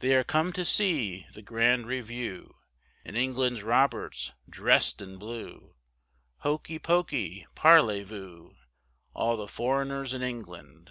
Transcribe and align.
They 0.00 0.16
are 0.16 0.24
come 0.24 0.52
to 0.54 0.64
see 0.64 1.28
the 1.32 1.42
grand 1.42 1.86
review, 1.86 2.56
And 3.04 3.16
England's 3.16 3.62
Roberts', 3.62 4.32
dress'd 4.48 5.00
in 5.00 5.16
blue, 5.16 5.76
Hokey 6.38 6.80
pokey 6.80 7.46
parleyvous, 7.54 8.52
All 9.14 9.36
the 9.36 9.46
foreigners 9.46 10.12
in 10.12 10.22
England. 10.22 10.90